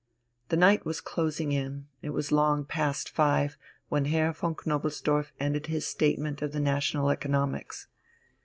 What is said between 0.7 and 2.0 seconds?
was closing in,